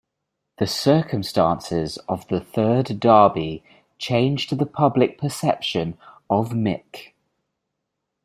The 0.57 0.65
circumstances 0.65 1.97
of 2.09 2.27
the 2.27 2.39
third 2.41 2.99
derby 2.99 3.63
changed 3.99 4.49
the 4.57 4.65
public 4.65 5.19
perception 5.19 5.95
of 6.27 6.53
Mick. 6.53 7.13